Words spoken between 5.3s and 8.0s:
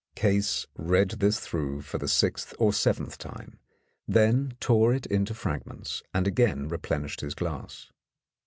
fragments, and again replen ished his glass.